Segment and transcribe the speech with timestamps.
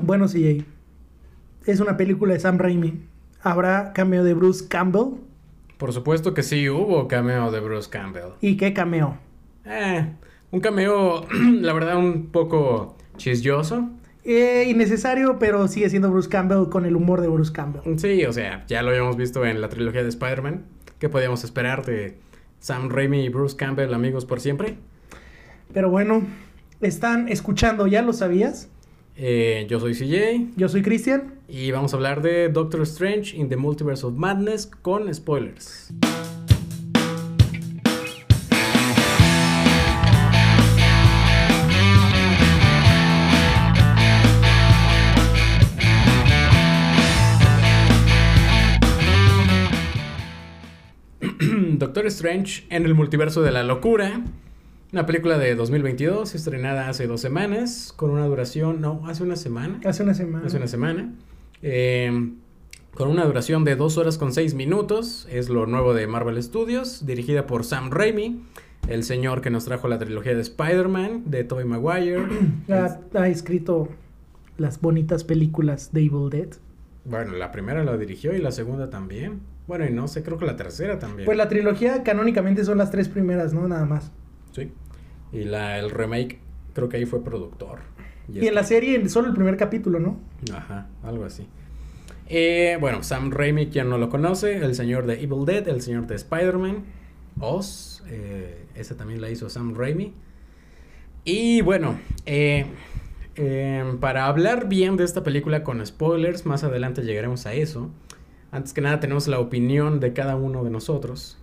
[0.00, 0.64] Bueno, CJ.
[1.66, 3.02] Es una película de Sam Raimi.
[3.42, 5.18] ¿Habrá cameo de Bruce Campbell?
[5.76, 8.30] Por supuesto que sí hubo cameo de Bruce Campbell.
[8.40, 9.18] ¿Y qué cameo?
[9.64, 10.06] Eh,
[10.50, 11.26] un cameo,
[11.60, 13.90] la verdad, un poco chisyoso.
[14.24, 17.98] Eh, innecesario, pero sigue siendo Bruce Campbell con el humor de Bruce Campbell.
[17.98, 20.64] Sí, o sea, ya lo habíamos visto en la trilogía de Spider-Man.
[20.98, 22.18] ¿Qué podíamos esperar de
[22.60, 24.76] Sam Raimi y Bruce Campbell, amigos por siempre?
[25.72, 26.22] Pero bueno,
[26.80, 28.68] están escuchando, ¿ya lo sabías?
[29.16, 30.52] Eh, yo soy CJ.
[30.56, 31.34] Yo soy Cristian.
[31.48, 35.92] Y vamos a hablar de Doctor Strange in the Multiverse of Madness con spoilers.
[51.78, 54.22] Doctor Strange en el Multiverso de la Locura
[54.92, 59.80] una película de 2022, estrenada hace dos semanas, con una duración, no, hace una semana.
[59.86, 60.46] Hace una semana.
[60.46, 61.14] Hace una semana.
[61.62, 62.36] Em,
[62.92, 65.26] con una duración de dos horas con seis minutos.
[65.30, 68.42] Es lo nuevo de Marvel Studios, dirigida por Sam Raimi,
[68.86, 72.26] el señor que nos trajo la trilogía de Spider-Man, de Tobey Maguire.
[72.68, 73.88] ha, ha, escrito
[74.58, 76.48] las bonitas películas de Evil Dead.
[77.06, 79.40] Bueno, la primera la dirigió y la segunda también.
[79.66, 81.24] Bueno, y no sé, creo que la tercera también.
[81.24, 83.66] Pues la trilogía canónicamente son las tres primeras, ¿no?
[83.66, 84.12] Nada más.
[84.52, 84.70] Sí.
[85.32, 86.38] Y la, el remake,
[86.74, 87.80] creo que ahí fue productor.
[88.28, 90.18] Y, en la serie solo el primer capítulo, ¿no?
[90.52, 91.46] Ajá, algo así.
[92.28, 96.06] Eh, bueno, Sam Raimi, quien no lo conoce, el señor de Evil Dead, el señor
[96.06, 96.84] de Spider-Man,
[97.40, 100.14] Oz, eh, esa también la hizo Sam Raimi.
[101.24, 102.66] Y bueno, eh,
[104.00, 107.90] para hablar bien de esta película con spoilers, más adelante llegaremos a eso.
[108.50, 111.38] Antes que nada tenemos la opinión de cada uno de nosotros.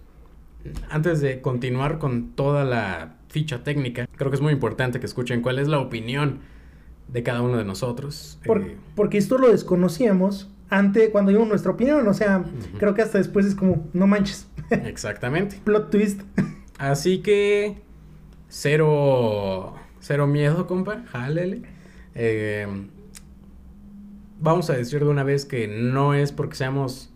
[0.90, 5.42] Antes de continuar con toda la ficha técnica, creo que es muy importante que escuchen
[5.42, 6.40] cuál es la opinión
[7.08, 8.40] de cada uno de nosotros.
[8.44, 12.44] Eh, porque esto lo desconocíamos antes, cuando dimos nuestra opinión, o sea,
[12.78, 14.48] creo que hasta después es como, no manches.
[14.70, 15.60] Exactamente.
[15.64, 16.22] Plot twist.
[16.78, 17.82] Así que,
[18.50, 21.64] cero, cero miedo, compa, jálele.
[22.14, 22.68] Eh,
[24.40, 27.12] vamos a decir de una vez que no es porque seamos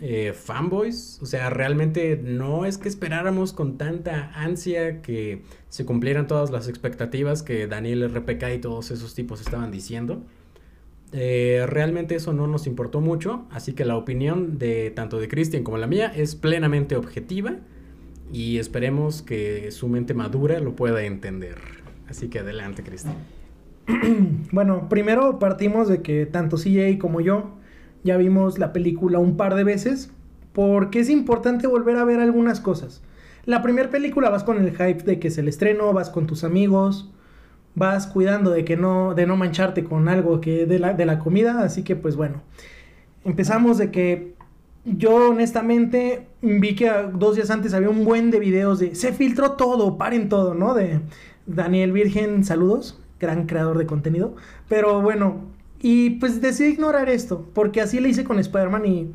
[0.00, 1.18] eh, fanboys.
[1.22, 6.68] O sea, realmente no es que esperáramos con tanta ansia que se cumplieran todas las
[6.68, 10.22] expectativas que Daniel RPK y todos esos tipos estaban diciendo.
[11.12, 15.64] Eh, realmente eso no nos importó mucho, así que la opinión de tanto de Christian
[15.64, 17.56] como la mía es plenamente objetiva
[18.30, 21.56] y esperemos que su mente madura lo pueda entender.
[22.08, 23.16] Así que adelante, Christian.
[24.52, 27.57] bueno, primero partimos de que tanto CJ como yo
[28.04, 30.12] ya vimos la película un par de veces
[30.52, 33.02] porque es importante volver a ver algunas cosas.
[33.44, 36.44] La primera película vas con el hype de que es el estreno, vas con tus
[36.44, 37.10] amigos,
[37.74, 41.18] vas cuidando de que no de no mancharte con algo que de la, de la
[41.18, 42.42] comida, así que pues bueno.
[43.24, 44.34] Empezamos de que
[44.84, 49.52] yo honestamente vi que dos días antes había un buen de videos de se filtró
[49.52, 50.74] todo, paren todo, ¿no?
[50.74, 51.00] De
[51.46, 54.34] Daniel Virgen, saludos, gran creador de contenido.
[54.68, 55.42] Pero bueno,
[55.80, 59.12] y pues decidí ignorar esto, porque así le hice con Spider-Man y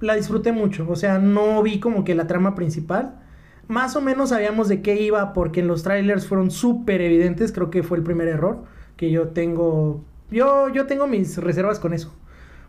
[0.00, 0.86] la disfruté mucho.
[0.88, 3.20] O sea, no vi como que la trama principal.
[3.68, 7.52] Más o menos sabíamos de qué iba, porque en los trailers fueron súper evidentes.
[7.52, 8.64] Creo que fue el primer error
[8.96, 10.04] que yo tengo.
[10.30, 12.14] Yo, yo tengo mis reservas con eso.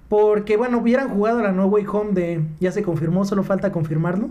[0.10, 2.42] Porque, bueno, hubieran jugado la No Way Home de.
[2.60, 4.30] Ya se confirmó, solo falta confirmarlo.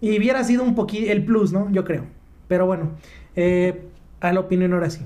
[0.00, 1.70] Y hubiera sido un poquito el plus, ¿no?
[1.70, 2.04] Yo creo.
[2.48, 2.90] Pero bueno,
[3.36, 3.86] eh,
[4.20, 5.04] a la opinión ahora sí.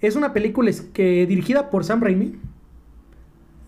[0.00, 2.38] Es una película que, dirigida por Sam Raimi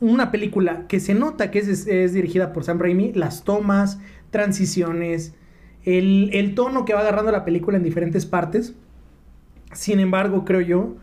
[0.01, 4.01] una película que se nota que es, dirigida por Sam Raimi, las tomas,
[4.31, 5.35] transiciones,
[5.85, 8.75] el, tono que va agarrando la película en diferentes partes.
[9.73, 10.97] Sin embargo, creo yo,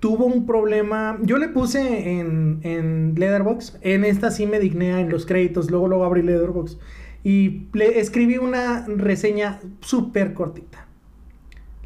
[0.00, 1.18] tuvo un problema.
[1.22, 5.88] Yo le puse en, en Leatherbox, en esta sí me digné en los créditos, luego
[5.88, 6.78] luego abrí Leatherbox.
[7.24, 10.86] Y le escribí una reseña súper cortita.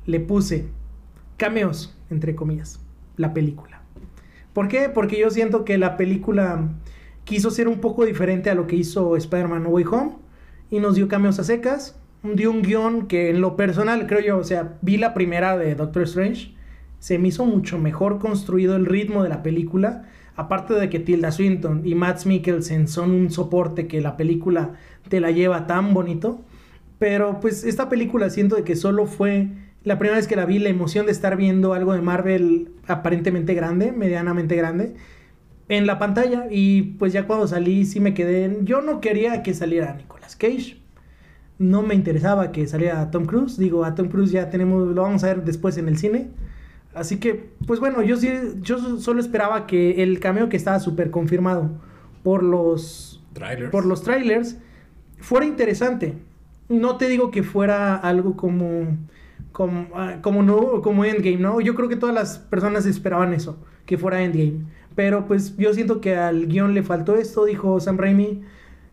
[0.06, 0.67] Le puse
[1.37, 2.81] cameos, entre comillas,
[3.17, 3.75] la película.
[4.56, 4.89] ¿Por qué?
[4.89, 6.70] Porque yo siento que la película
[7.25, 10.12] quiso ser un poco diferente a lo que hizo Spider-Man Way Home
[10.70, 14.38] y nos dio cambios a secas, dio un guion que en lo personal creo yo,
[14.38, 16.55] o sea, vi la primera de Doctor Strange,
[17.00, 20.06] se me hizo mucho mejor construido el ritmo de la película,
[20.37, 24.70] aparte de que Tilda Swinton y Matt Mikkelsen son un soporte que la película
[25.11, 26.41] te la lleva tan bonito,
[26.99, 29.50] pero pues esta película siento que solo fue
[29.87, 33.55] la primera vez que la vi, la emoción de estar viendo algo de Marvel aparentemente
[33.55, 34.94] grande, medianamente grande,
[35.69, 36.49] en la pantalla.
[36.50, 38.59] Y pues ya cuando salí, sí me quedé.
[38.62, 40.83] Yo no quería que saliera Nicolas Cage.
[41.61, 43.59] No me interesaba que saliera Tom Cruise.
[43.59, 46.31] Digo, a Tom Cruise ya tenemos, lo vamos a ver después en el cine.
[46.93, 48.29] Así que, pues bueno, yo sí,
[48.62, 51.71] yo solo esperaba que el cameo que estaba súper confirmado
[52.25, 53.71] por los Trailers.
[53.71, 54.56] por los trailers
[55.19, 56.15] fuera interesante.
[56.69, 58.97] No te digo que fuera algo como
[59.56, 61.62] como, ah, como no como Endgame, ¿no?
[61.62, 63.56] Yo creo que todas las personas esperaban eso,
[63.87, 64.67] que fuera Endgame.
[64.94, 68.43] Pero pues yo siento que al guion le faltó esto, dijo Sam Raimi.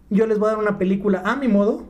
[0.09, 1.83] Yo les voy a dar una película a mi modo.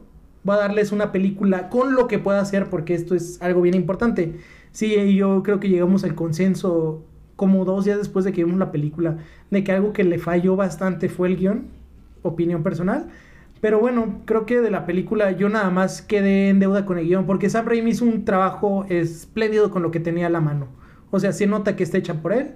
[0.43, 3.75] Voy a darles una película con lo que pueda hacer porque esto es algo bien
[3.75, 4.39] importante.
[4.71, 7.05] Sí, yo creo que llegamos al consenso
[7.35, 9.17] como dos días después de que vimos la película
[9.51, 11.67] de que algo que le falló bastante fue el guion,
[12.23, 13.09] opinión personal.
[13.63, 17.07] Pero bueno, creo que de la película yo nada más quedé en deuda con el
[17.07, 20.67] guion porque Sam Raimi hizo un trabajo espléndido con lo que tenía a la mano.
[21.11, 22.55] O sea, se nota que está hecha por él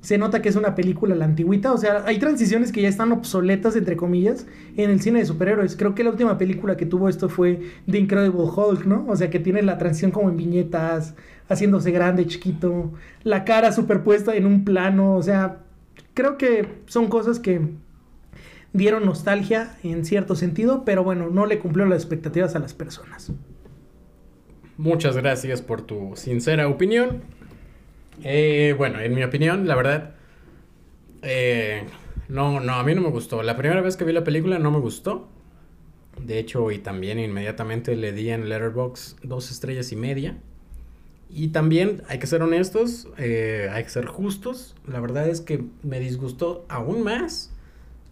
[0.00, 1.72] se nota que es una película la antigüita.
[1.72, 4.46] O sea, hay transiciones que ya están obsoletas, entre comillas,
[4.76, 5.76] en el cine de superhéroes.
[5.76, 7.60] Creo que la última película que tuvo esto fue
[7.90, 9.06] The Incredible Hulk, ¿no?
[9.08, 11.14] O sea, que tiene la transición como en viñetas,
[11.48, 12.92] haciéndose grande, chiquito,
[13.24, 15.14] la cara superpuesta en un plano.
[15.14, 15.58] O sea,
[16.14, 17.60] creo que son cosas que
[18.78, 23.32] dieron nostalgia en cierto sentido, pero bueno, no le cumplió las expectativas a las personas.
[24.78, 27.22] Muchas gracias por tu sincera opinión.
[28.22, 30.14] Eh, bueno, en mi opinión, la verdad,
[31.22, 31.82] eh,
[32.28, 33.42] no, no, a mí no me gustó.
[33.42, 35.28] La primera vez que vi la película no me gustó.
[36.24, 40.38] De hecho, y también inmediatamente le di en Letterboxd dos estrellas y media.
[41.30, 44.74] Y también, hay que ser honestos, eh, hay que ser justos.
[44.86, 47.52] La verdad es que me disgustó aún más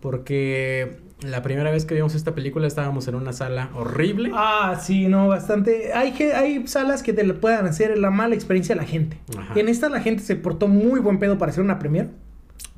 [0.06, 4.30] porque la primera vez que vimos esta película estábamos en una sala horrible.
[4.34, 5.92] Ah, sí, no, bastante.
[5.94, 9.18] Hay, que, hay salas que te le puedan hacer la mala experiencia a la gente.
[9.56, 12.10] En esta la gente se portó muy buen pedo para hacer una premier.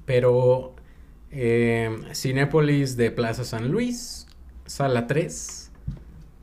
[0.07, 0.75] Pero
[1.31, 4.27] eh, Cinépolis de Plaza San Luis,
[4.65, 5.71] sala 3.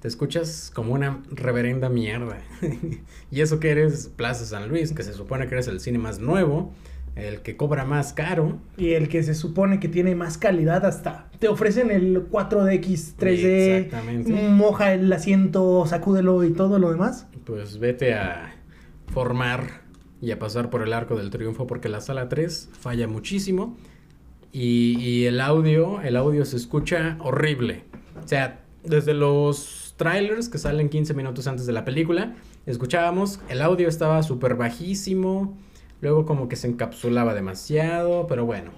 [0.02, 2.44] Te escuchas como una reverenda mierda.
[3.32, 6.20] y eso que eres Plaza San Luis, que se supone que eres el cine más
[6.20, 6.72] nuevo
[7.16, 8.60] el que cobra más caro.
[8.78, 11.30] Y el que se supone que tiene más calidad hasta.
[11.40, 13.46] Te ofrecen el 4DX 3D.
[13.46, 14.32] Exactamente.
[14.50, 17.28] Moja el asiento, sacúdelo y todo lo demás.
[17.46, 18.56] Pues vete a
[19.14, 19.82] formar
[20.22, 23.78] y a pasar por el arco del triunfo porque la sala 3 falla muchísimo.
[24.52, 27.84] Y, y el audio, el audio se escucha horrible.
[28.24, 32.36] O sea, desde los trailers que salen 15 minutos antes de la película,
[32.66, 35.58] escuchábamos, el audio estaba súper bajísimo
[36.06, 38.70] Luego como que se encapsulaba demasiado, pero bueno.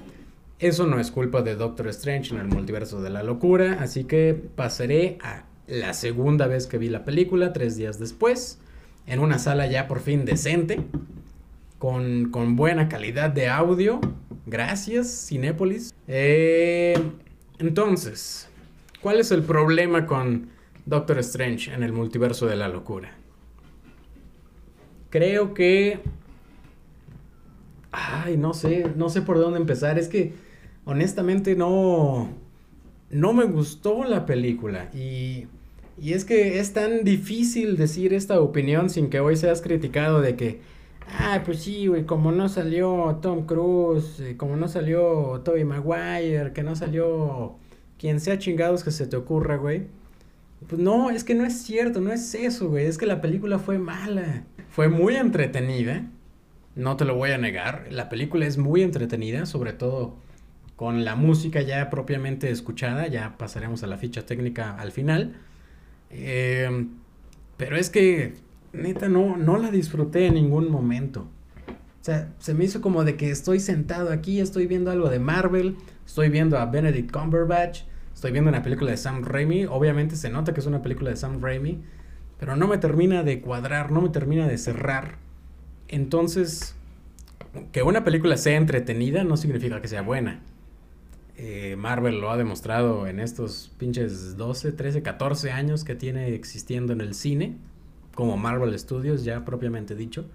[0.60, 4.34] Eso no es culpa de Doctor Strange en el multiverso de la locura, así que
[4.56, 8.60] pasaré a la segunda vez que vi la película, tres días después,
[9.08, 10.80] en una sala ya por fin decente,
[11.80, 14.00] con, buena calidad de audio.
[14.46, 15.94] Gracias, Cinépolis.
[16.08, 16.98] Eh,
[17.60, 18.48] entonces,
[19.02, 20.48] ¿cuál es el problema con
[20.86, 23.18] Doctor Strange en el multiverso de la locura?
[25.10, 26.00] Creo que
[28.00, 29.98] Ay, no sé, no sé por dónde empezar.
[29.98, 30.34] Es que
[30.86, 32.30] honestamente no,
[33.10, 34.92] no me gustó la película.
[34.94, 35.48] Y,
[36.00, 40.36] y es que es tan difícil decir esta opinión sin que hoy seas criticado de
[40.36, 40.62] que,
[41.20, 46.54] ah, pues sí, güey, como no salió Tom Cruise, eh, como no salió Tobey Maguire,
[46.54, 47.56] que no salió
[47.98, 49.88] quien sea chingados que se te ocurra, güey.
[50.68, 52.86] Pues no, es que no es cierto, no es eso, güey.
[52.86, 54.44] Es que la película fue mala.
[54.70, 56.06] Fue muy entretenida
[56.78, 57.88] no te lo voy a negar.
[57.90, 60.16] La película es muy entretenida, sobre todo
[60.76, 63.08] con la música ya propiamente escuchada.
[63.08, 65.36] Ya pasaremos a la ficha técnica al final.
[66.12, 66.88] Eh,
[67.58, 68.36] pero es que,
[68.74, 71.28] neta, no, no la disfruté en ningún momento.
[72.00, 75.20] O sea, se me hizo como de que estoy sentado aquí, estoy viendo algo de
[75.20, 75.76] Marvel,
[76.06, 77.82] estoy viendo a Benedict Cumberbatch,
[78.14, 79.66] estoy viendo una película de Sam Raimi.
[79.66, 81.82] Obviamente se nota que es una película de Sam Raimi,
[82.40, 85.27] pero no me termina de cuadrar, no me termina de cerrar.
[85.88, 86.76] Entonces,
[87.72, 90.42] que una película sea entretenida no significa que sea buena.
[91.38, 96.94] Eh, Marvel lo ha demostrado en estos pinches 12, 13, 14 años que tiene existiendo
[96.94, 97.58] en el cine,
[98.16, 100.26] como Marvel Studios, ya propiamente dicho.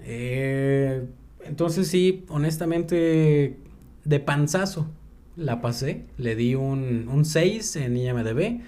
[0.00, 1.06] Eh,
[1.44, 3.58] entonces sí, honestamente,
[4.04, 4.90] de panzazo
[5.36, 6.04] la pasé.
[6.18, 8.60] Le di un, un 6 en IMDB,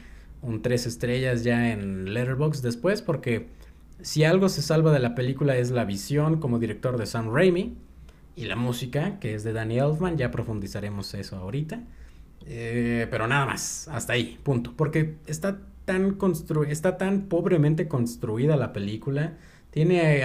[0.43, 3.49] un 3 estrellas ya en Letterboxd después, porque
[4.01, 7.77] si algo se salva de la película es la visión como director de Sam Raimi
[8.35, 11.83] y la música, que es de Danny Elfman, ya profundizaremos eso ahorita.
[12.47, 14.75] Eh, pero nada más, hasta ahí, punto.
[14.77, 16.19] Porque está tan,
[16.69, 19.35] está tan pobremente construida la película,
[19.71, 20.23] tiene,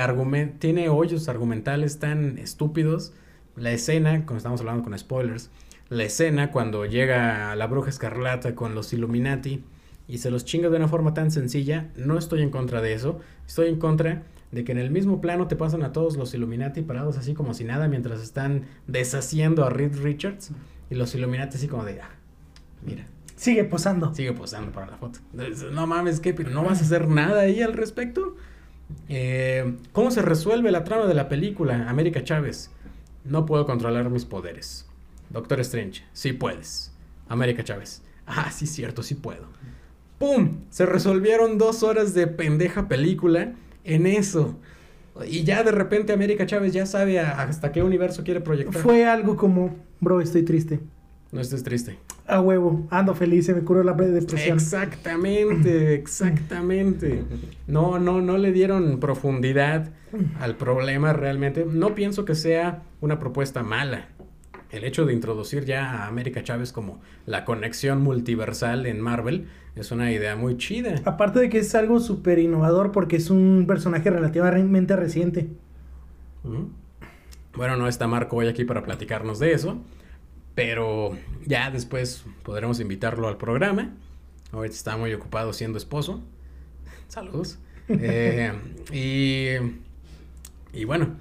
[0.59, 3.13] tiene hoyos argumentales tan estúpidos.
[3.55, 5.49] La escena, como estamos hablando con spoilers,
[5.89, 9.63] la escena cuando llega la bruja escarlata con los Illuminati
[10.07, 13.19] y se los chinga de una forma tan sencilla, no estoy en contra de eso,
[13.47, 16.81] estoy en contra de que en el mismo plano te pasan a todos los Illuminati
[16.81, 20.51] parados así como si nada mientras están deshaciendo a Reed Richards
[20.89, 22.09] y los Illuminati así como de, ah,
[22.85, 23.05] mira,
[23.41, 24.13] Sigue posando.
[24.13, 25.17] sigue posando para la foto.
[25.71, 26.31] No mames, ¿qué?
[26.31, 28.35] ¿Pero no vas a hacer nada ahí al respecto?
[29.09, 31.89] Eh, ¿Cómo se resuelve la trama de la película?
[31.89, 32.69] América Chávez.
[33.25, 34.85] No puedo controlar mis poderes.
[35.31, 36.03] Doctor Strange.
[36.13, 36.91] Sí puedes.
[37.29, 38.03] América Chávez.
[38.27, 39.47] Ah, sí, cierto, sí puedo.
[40.21, 40.59] ¡Pum!
[40.69, 44.55] Se resolvieron dos horas de pendeja película en eso.
[45.27, 48.81] Y ya de repente América Chávez ya sabe hasta qué universo quiere proyectar.
[48.81, 50.79] Fue algo como, bro, estoy triste.
[51.31, 51.97] No estés triste.
[52.27, 54.57] A huevo, ando feliz, se me curó la depresión.
[54.57, 57.23] Exactamente, exactamente.
[57.65, 59.89] No, no, no le dieron profundidad
[60.39, 61.65] al problema realmente.
[61.67, 64.09] No pienso que sea una propuesta mala.
[64.71, 69.91] El hecho de introducir ya a América Chávez como la conexión multiversal en Marvel es
[69.91, 70.95] una idea muy chida.
[71.03, 75.49] Aparte de que es algo súper innovador porque es un personaje relativamente reciente.
[77.53, 79.77] Bueno, no está Marco hoy aquí para platicarnos de eso,
[80.55, 83.93] pero ya después podremos invitarlo al programa.
[84.53, 86.21] Ahorita está muy ocupado siendo esposo.
[87.07, 87.59] Saludos.
[87.93, 88.53] Eh,
[88.93, 89.57] y,
[90.71, 91.17] y bueno,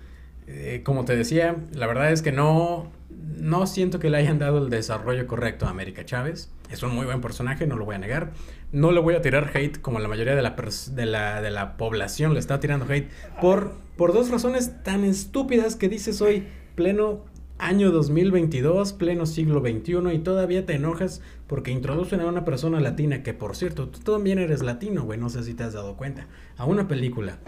[0.47, 4.59] eh, como te decía, la verdad es que no, no siento que le hayan dado
[4.59, 6.51] el desarrollo correcto a América Chávez.
[6.71, 8.33] Es un muy buen personaje, no lo voy a negar.
[8.73, 10.57] No le voy a tirar hate como la mayoría de la,
[10.93, 13.11] de la, de la población le está tirando hate
[13.41, 17.25] por, por dos razones tan estúpidas que dices hoy, pleno
[17.59, 23.23] año 2022, pleno siglo XXI, y todavía te enojas porque introducen a una persona latina,
[23.23, 26.27] que por cierto, tú también eres latino, güey, no sé si te has dado cuenta,
[26.57, 27.39] a una película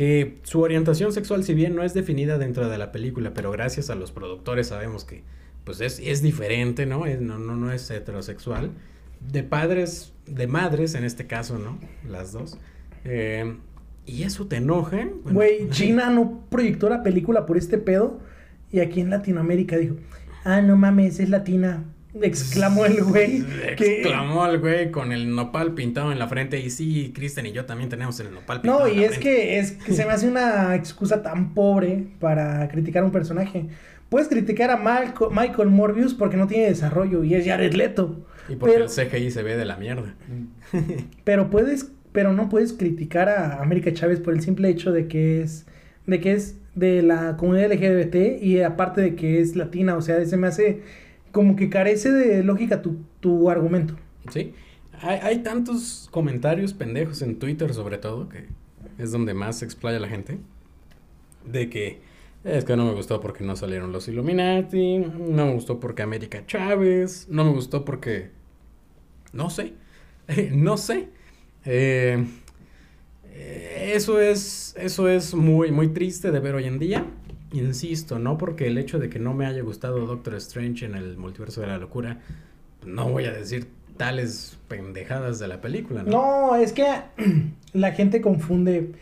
[0.00, 3.90] que su orientación sexual, si bien no es definida dentro de la película, pero gracias
[3.90, 5.24] a los productores sabemos que
[5.64, 7.04] pues es, es diferente, ¿no?
[7.04, 8.70] Es- no, no, no es heterosexual.
[9.20, 11.78] De padres, de madres en este caso, ¿no?
[12.08, 12.56] Las dos.
[13.04, 13.56] Eh,
[14.06, 15.06] y eso te enoja.
[15.22, 18.20] Bueno, Güey, China no proyectó la película por este pedo.
[18.72, 19.96] Y aquí en Latinoamérica dijo,
[20.44, 21.84] ah, no mames, es latina.
[22.20, 23.42] Exclamó el güey.
[23.76, 26.58] que- Exclamó el güey con el nopal pintado en la frente.
[26.60, 29.10] Y sí, Kristen y yo también tenemos el nopal pintado No, en y la es
[29.16, 29.30] frente.
[29.30, 33.66] que, es que se me hace una excusa tan pobre para criticar a un personaje.
[34.08, 38.26] Puedes criticar a Malco- Michael Morbius porque no tiene desarrollo y es Jared Leto.
[38.48, 40.14] Y porque pero- el CGI se ve de la mierda.
[41.24, 45.42] Pero puedes, pero no puedes criticar a América Chávez por el simple hecho de que
[45.42, 45.66] es,
[46.06, 49.96] de que es de la comunidad LGBT y aparte de que es latina.
[49.96, 50.80] O sea, se me hace
[51.32, 53.94] como que carece de lógica tu, tu argumento.
[54.30, 54.54] Sí.
[55.00, 58.46] Hay, hay tantos comentarios pendejos en Twitter, sobre todo, que
[58.98, 60.38] es donde más se explaya la gente.
[61.44, 62.00] De que
[62.42, 66.42] es que no me gustó porque no salieron los Illuminati, no me gustó porque América
[66.46, 68.30] Chávez, no me gustó porque.
[69.32, 69.74] No sé.
[70.52, 71.10] no sé.
[71.66, 72.24] Eh,
[73.24, 74.74] eh, eso es.
[74.78, 77.04] Eso es muy, muy triste de ver hoy en día.
[77.52, 81.16] Insisto, no porque el hecho de que no me haya gustado Doctor Strange en el
[81.16, 82.20] multiverso de la locura,
[82.84, 83.66] no voy a decir
[83.96, 86.10] tales pendejadas de la película, ¿no?
[86.10, 86.86] No, es que
[87.72, 88.92] la gente confunde.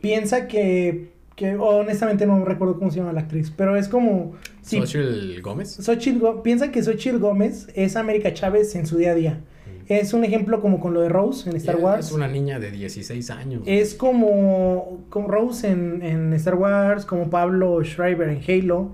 [0.00, 4.34] Piensa que, que honestamente no recuerdo cómo se llama la actriz, pero es como...
[4.62, 5.76] si Xochitl Gómez.
[5.80, 9.40] Xochitl piensa que Xochitl Gómez es América Chávez en su día a día.
[9.88, 12.06] Es un ejemplo como con lo de Rose en Star Wars.
[12.06, 13.62] Es una niña de 16 años.
[13.66, 18.90] Es como, como Rose en, en Star Wars, como Pablo Schreiber en Halo,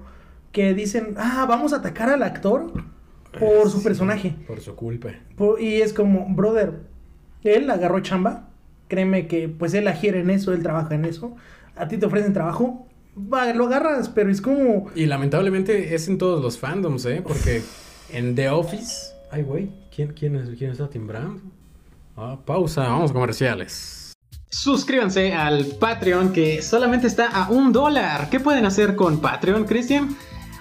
[0.52, 2.72] que dicen, ah, vamos a atacar al actor
[3.38, 4.34] por su Sí, personaje.
[4.46, 5.10] Por su culpa.
[5.36, 6.80] Por- y es como, brother,
[7.44, 8.48] él agarró chamba,
[8.88, 11.36] créeme que pues él agiere en eso, él trabaja en eso,
[11.76, 16.18] a ti te ofrecen trabajo, va, lo agarras, pero es como, Y lamentablemente es en
[16.18, 17.20] todos los fandoms, ¿eh?
[17.22, 17.62] Porque
[18.12, 19.12] en The Office.
[19.30, 19.68] Ay, güey.
[19.98, 21.40] ¿Quién, quién, es, ¿Quién está timbrando?
[22.16, 24.12] Ah, pausa, vamos comerciales.
[24.48, 28.30] Suscríbanse al Patreon que solamente está a un dólar.
[28.30, 30.16] ¿Qué pueden hacer con Patreon, Cristian?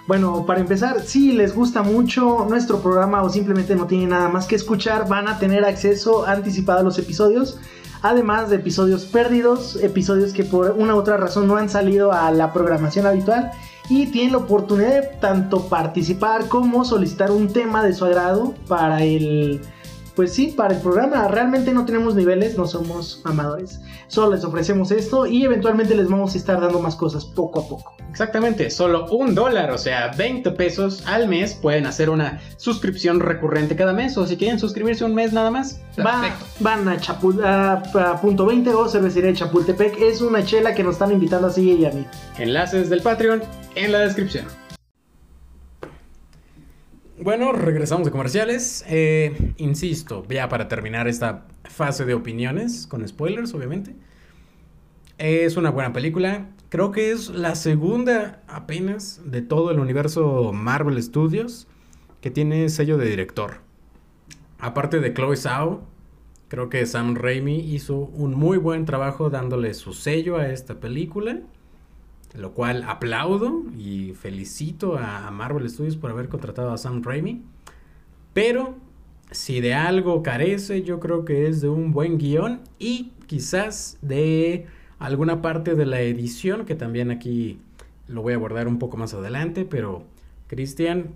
[0.07, 4.47] Bueno, para empezar, si les gusta mucho nuestro programa o simplemente no tienen nada más
[4.47, 7.59] que escuchar, van a tener acceso anticipado a los episodios.
[8.01, 12.31] Además de episodios perdidos, episodios que por una u otra razón no han salido a
[12.31, 13.51] la programación habitual.
[13.89, 19.03] Y tienen la oportunidad de tanto participar como solicitar un tema de su agrado para
[19.03, 19.61] el...
[20.15, 21.27] Pues sí, para el programa.
[21.27, 23.81] Realmente no tenemos niveles, no somos amadores.
[24.07, 27.67] Solo les ofrecemos esto y eventualmente les vamos a estar dando más cosas poco a
[27.67, 27.96] poco.
[28.21, 33.75] Exactamente, solo un dólar, o sea, 20 pesos al mes pueden hacer una suscripción recurrente
[33.75, 34.17] cada mes.
[34.17, 36.45] O si quieren suscribirse un mes nada más, Va- perfecto.
[36.61, 37.73] van a, Chapul- a-
[38.13, 40.01] a punto 20 o cervecería de Chapultepec.
[40.01, 42.07] Es una chela que nos están invitando así y a mí.
[42.39, 43.43] Enlaces del Patreon
[43.75, 44.45] en la descripción.
[47.21, 48.83] Bueno, regresamos de comerciales.
[48.87, 53.93] Eh, insisto, ya para terminar esta fase de opiniones, con spoilers, obviamente.
[55.19, 56.47] Es una buena película.
[56.69, 61.65] Creo que es la segunda apenas de todo el universo Marvel Studios
[62.19, 63.61] que tiene sello de director.
[64.59, 65.85] Aparte de Chloe Zhao,
[66.49, 71.39] creo que Sam Raimi hizo un muy buen trabajo dándole su sello a esta película.
[72.35, 77.43] Lo cual aplaudo y felicito a Marvel Studios por haber contratado a Sam Raimi.
[78.33, 78.75] Pero
[79.31, 84.67] si de algo carece, yo creo que es de un buen guion y quizás de
[84.99, 87.59] alguna parte de la edición, que también aquí
[88.07, 90.03] lo voy a abordar un poco más adelante, pero
[90.47, 91.07] Cristian,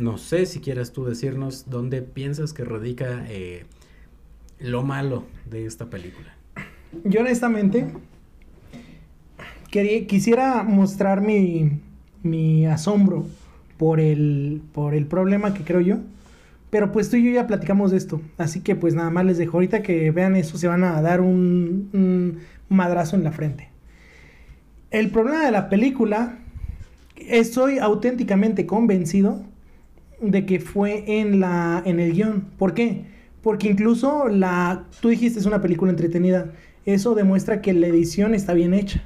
[0.00, 3.64] no sé si quieras tú decirnos dónde piensas que radica eh,
[4.58, 6.34] lo malo de esta película.
[7.04, 7.86] Yo honestamente
[9.70, 11.80] quería, quisiera mostrar mi,
[12.22, 13.26] mi asombro
[13.78, 15.98] por el, por el problema que creo yo.
[16.70, 18.22] Pero pues tú y yo ya platicamos de esto.
[18.38, 19.58] Así que pues nada más les dejo.
[19.58, 22.38] Ahorita que vean eso se van a dar un, un
[22.72, 23.68] madrazo en la frente.
[24.90, 26.38] El problema de la película,
[27.16, 29.42] estoy auténticamente convencido
[30.20, 32.44] de que fue en, la, en el guion.
[32.58, 33.04] ¿Por qué?
[33.42, 36.52] Porque incluso la, tú dijiste es una película entretenida.
[36.84, 39.02] Eso demuestra que la edición está bien hecha.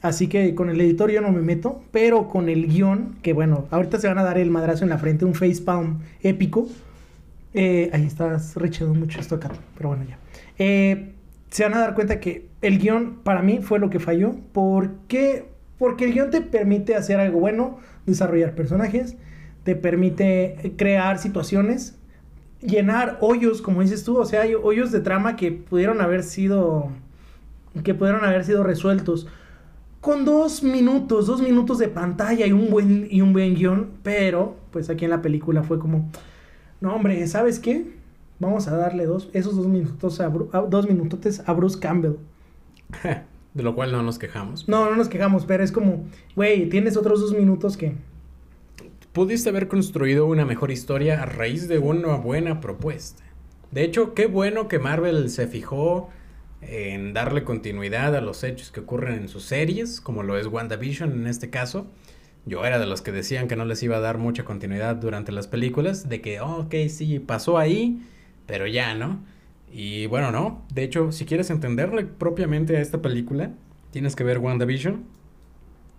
[0.00, 3.66] Así que con el editor yo no me meto, pero con el guion, que bueno,
[3.70, 6.68] ahorita se van a dar el madrazo en la frente, un facepalm épico.
[7.52, 10.18] Eh, ahí estás rechado mucho esto acá, pero bueno ya.
[10.58, 11.14] Eh,
[11.50, 14.36] se van a dar cuenta que el guion para mí fue lo que falló.
[14.52, 15.48] ¿Por qué?
[15.78, 19.16] Porque el guion te permite hacer algo bueno, desarrollar personajes,
[19.64, 21.98] te permite crear situaciones,
[22.60, 26.90] llenar hoyos, como dices tú, o sea, hay hoyos de trama que pudieron haber sido
[27.84, 29.28] que pudieron haber sido resueltos
[30.00, 34.56] con dos minutos, dos minutos de pantalla y un buen, y un buen guion, pero
[34.70, 36.10] pues aquí en la película fue como,
[36.80, 37.97] no hombre, ¿sabes qué?
[38.40, 42.16] Vamos a darle dos, esos dos minutos a, dos minutotes a Bruce Campbell.
[43.54, 44.68] De lo cual no nos quejamos.
[44.68, 46.04] No, no nos quejamos, pero es como,
[46.36, 47.94] güey, tienes otros dos minutos que...
[49.12, 53.24] Pudiste haber construido una mejor historia a raíz de una buena propuesta.
[53.72, 56.10] De hecho, qué bueno que Marvel se fijó
[56.60, 61.12] en darle continuidad a los hechos que ocurren en sus series, como lo es WandaVision
[61.12, 61.86] en este caso.
[62.46, 65.32] Yo era de los que decían que no les iba a dar mucha continuidad durante
[65.32, 68.00] las películas, de que, oh, ok, sí, pasó ahí,
[68.48, 69.20] pero ya, ¿no?
[69.70, 70.64] Y bueno, no.
[70.72, 73.52] De hecho, si quieres entenderle propiamente a esta película,
[73.92, 75.04] tienes que ver WandaVision,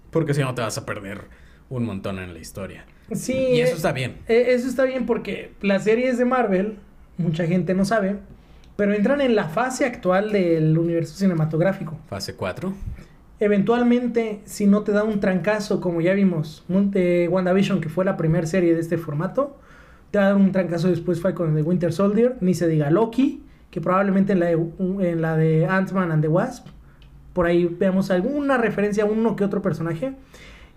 [0.10, 1.22] porque si no te vas a perder
[1.70, 2.86] un montón en la historia.
[3.14, 3.38] Sí.
[3.38, 4.18] Y eso está bien.
[4.28, 6.80] Eh, eso está bien porque las series de Marvel,
[7.18, 8.18] mucha gente no sabe,
[8.76, 12.00] pero entran en la fase actual del universo cinematográfico.
[12.10, 12.74] Fase 4.
[13.40, 18.18] Eventualmente, si no te da un trancazo, como ya vimos, de WandaVision, que fue la
[18.18, 19.60] primera serie de este formato,
[20.12, 23.44] te va a un trancazo después fue con The Winter Soldier, ni se diga Loki,
[23.72, 24.54] que probablemente en la de,
[25.12, 26.68] en la de Ant-Man and the Wasp,
[27.34, 30.14] por ahí veamos alguna referencia a uno que otro personaje.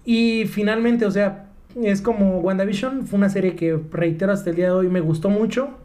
[0.05, 1.47] Y finalmente, o sea,
[1.81, 5.31] es como WandaVision, fue una serie que reitero hasta el día de hoy, me gustó
[5.31, 5.83] mucho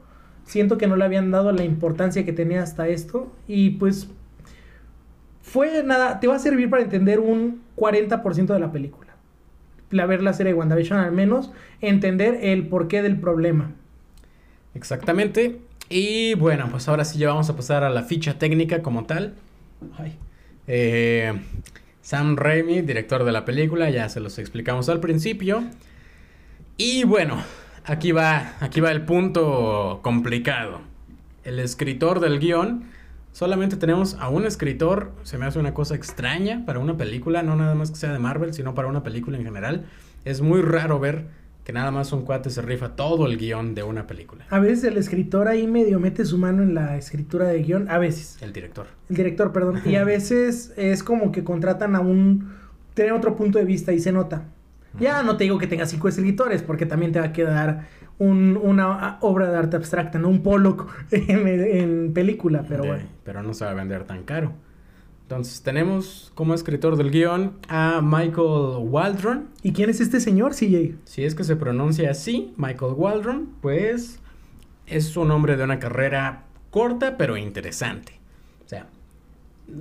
[0.47, 3.31] siento que no le habían dado la importancia que tenía hasta esto.
[3.47, 4.09] Y pues
[5.41, 9.06] fue nada, te va a servir para entender un 40% de la película.
[9.89, 13.71] La ver la serie de WandaVision al menos, entender el porqué del problema.
[14.75, 15.59] Exactamente.
[15.89, 19.33] Y bueno, pues ahora sí ya vamos a pasar a la ficha técnica como tal.
[20.67, 21.33] Eh,
[22.01, 25.63] Sam Raimi, director de la película, ya se los explicamos al principio.
[26.77, 27.41] Y bueno,
[27.85, 30.81] aquí va, aquí va el punto complicado.
[31.43, 32.83] El escritor del guion,
[33.37, 37.55] solamente tenemos a un escritor, se me hace una cosa extraña para una película, no
[37.55, 39.85] nada más que sea de Marvel, sino para una película en general.
[40.25, 41.25] Es muy raro ver
[41.63, 44.47] que nada más un cuate se rifa todo el guion de una película.
[44.49, 47.99] A veces el escritor ahí medio mete su mano en la escritura de guion, a
[47.99, 48.41] veces.
[48.41, 48.87] El director.
[49.07, 49.83] El director, perdón.
[49.85, 52.55] y a veces es como que contratan a un...
[52.95, 54.45] Tienen otro punto de vista y se nota.
[54.99, 57.87] Ya no te digo que tenga cinco escritores, porque también te va a quedar
[58.19, 63.03] una obra de arte abstracta, no un Pollock en, película, pero bueno.
[63.23, 64.53] Pero no se va a vender tan caro.
[65.23, 69.49] Entonces tenemos como escritor del guion a Michael Waldron.
[69.61, 70.95] ¿Y quién es este señor, CJ?
[71.03, 74.19] Si es que se pronuncia así, Michael Waldron, pues
[74.85, 78.13] es un hombre de una carrera corta pero interesante.
[78.65, 78.87] O sea,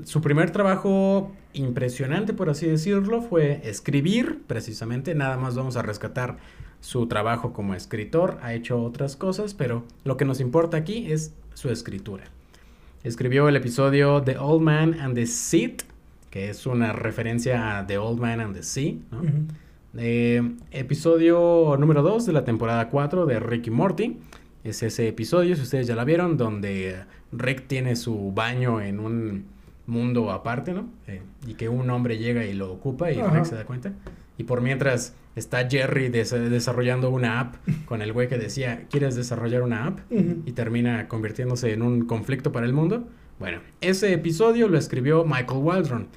[0.05, 5.14] su primer trabajo impresionante, por así decirlo, fue escribir, precisamente.
[5.14, 6.38] Nada más vamos a rescatar
[6.81, 8.39] su trabajo como escritor.
[8.43, 12.25] Ha hecho otras cosas, pero lo que nos importa aquí es su escritura.
[13.05, 15.71] Escribió el episodio The Old Man and the Sea,
[16.31, 18.97] que es una referencia a The Old Man and the Sea.
[19.99, 24.19] Eh, episodio número 2 de la temporada 4 de Rick y Morty.
[24.65, 29.45] Es ese episodio, si ustedes ya la vieron, donde Rick tiene su baño en un
[29.87, 30.89] mundo aparte, ¿no?
[31.07, 33.93] Eh, y que un hombre llega y lo ocupa y Rex se da cuenta.
[34.38, 39.62] Y por mientras está Jerry desarrollando una app con el güey que decía, ¿quieres desarrollar
[39.62, 40.01] una app?
[40.11, 43.09] Y termina convirtiéndose en un conflicto para el mundo.
[43.38, 46.09] Bueno, ese episodio lo escribió Michael Waldron.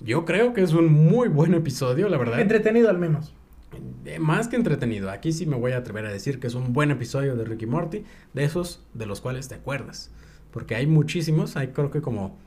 [0.00, 2.40] Yo creo que es un muy buen episodio, la verdad.
[2.40, 3.34] Entretenido al menos.
[4.04, 5.10] Eh, más que entretenido.
[5.10, 7.66] Aquí sí me voy a atrever a decir que es un buen episodio de Ricky
[7.66, 10.10] Morty, de esos de los cuales te acuerdas.
[10.50, 12.38] Porque hay muchísimos, hay creo que como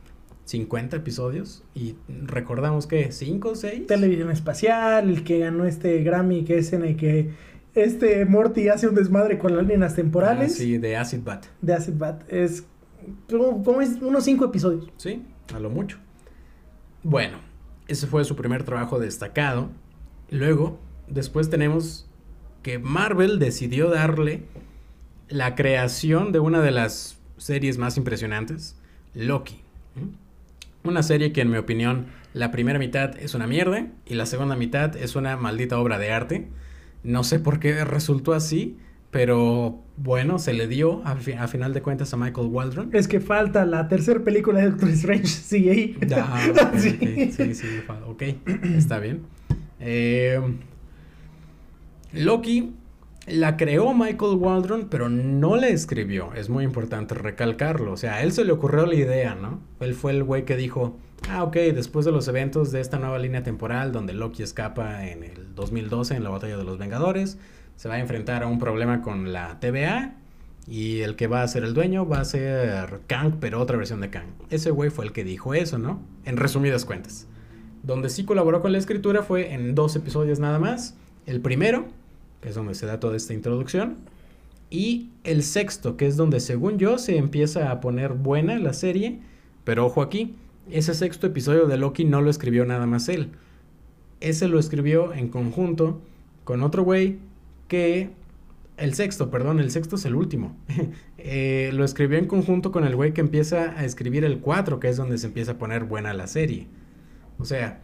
[0.49, 3.85] 50 episodios y recordamos que 5 o 6.
[3.85, 7.29] Televisión espacial, el que ganó este Grammy, que es en el que
[7.75, 10.53] este Morty hace un desmadre con las líneas temporales.
[10.53, 11.45] Ah, sí, de Acid Bat.
[11.61, 12.23] De Acid Bat.
[12.33, 12.65] Es
[13.29, 14.91] como es unos 5 episodios.
[14.97, 15.21] Sí,
[15.53, 15.99] a lo mucho.
[17.03, 17.37] Bueno,
[17.87, 19.69] ese fue su primer trabajo destacado.
[20.31, 22.09] Luego, después tenemos
[22.63, 24.45] que Marvel decidió darle
[25.27, 28.79] la creación de una de las series más impresionantes,
[29.13, 29.61] Loki.
[30.89, 34.55] Una serie que en mi opinión la primera mitad es una mierda y la segunda
[34.55, 36.47] mitad es una maldita obra de arte.
[37.03, 38.79] No sé por qué resultó así,
[39.11, 42.89] pero bueno, se le dio a, final de cuentas a Michael Waldron.
[42.91, 45.95] Es que falta la tercera película de Doctor Strange, sí.
[46.11, 46.97] Ah, sí.
[47.37, 47.67] sí, sí,
[48.07, 48.23] ok,
[48.75, 49.21] está bien.
[49.79, 50.41] Eh,
[52.13, 52.73] Loki
[53.31, 56.33] la creó Michael Waldron, pero no la escribió.
[56.33, 57.93] Es muy importante recalcarlo.
[57.93, 59.59] O sea, a él se le ocurrió la idea, ¿no?
[59.79, 60.97] Él fue el güey que dijo,
[61.29, 65.23] ah, ok, después de los eventos de esta nueva línea temporal donde Loki escapa en
[65.23, 67.37] el 2012 en la batalla de los Vengadores,
[67.75, 70.15] se va a enfrentar a un problema con la TVA
[70.67, 74.01] y el que va a ser el dueño va a ser Kang, pero otra versión
[74.01, 74.27] de Kang.
[74.49, 76.01] Ese güey fue el que dijo eso, ¿no?
[76.25, 77.27] En resumidas cuentas.
[77.83, 80.95] Donde sí colaboró con la escritura fue en dos episodios nada más.
[81.25, 81.87] El primero,
[82.41, 83.97] que es donde se da toda esta introducción.
[84.69, 89.19] Y el sexto, que es donde según yo se empieza a poner buena la serie.
[89.63, 90.35] Pero ojo aquí,
[90.69, 93.29] ese sexto episodio de Loki no lo escribió nada más él.
[94.19, 96.01] Ese lo escribió en conjunto
[96.43, 97.17] con otro güey
[97.67, 98.17] que...
[98.77, 100.55] El sexto, perdón, el sexto es el último.
[101.21, 104.87] Eh, lo escribió en conjunto con el güey que empieza a escribir el 4, que
[104.87, 106.67] es donde se empieza a poner buena la serie.
[107.39, 107.81] O sea,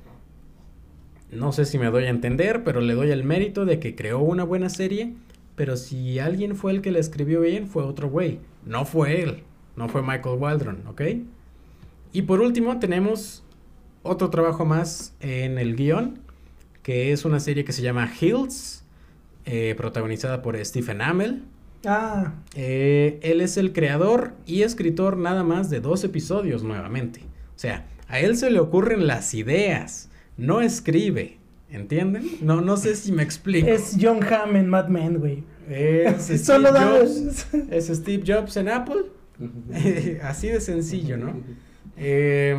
[1.35, 4.19] no sé si me doy a entender, pero le doy el mérito de que creó
[4.19, 5.13] una buena serie.
[5.55, 8.39] Pero si alguien fue el que la escribió bien, fue otro güey.
[8.65, 9.43] No fue él.
[9.75, 11.01] No fue Michael Waldron, ¿ok?
[12.11, 13.43] Y por último tenemos
[14.03, 16.19] otro trabajo más en el guion,
[16.81, 18.83] que es una serie que se llama Hills,
[19.45, 21.43] eh, protagonizada por Stephen Amell.
[21.85, 22.33] Ah.
[22.55, 27.21] Eh, él es el creador y escritor nada más de dos episodios nuevamente.
[27.55, 31.37] O sea, a él se le ocurren las ideas no escribe.
[31.69, 32.23] ¿Entienden?
[32.41, 33.67] No, no sé si me explico.
[33.67, 35.43] Es John Hamm en Mad Men, güey.
[35.69, 37.47] Es Steve Jobs.
[37.71, 39.03] Es Steve Jobs en Apple.
[40.23, 41.33] Así de sencillo, ¿no?
[41.97, 42.55] Eh,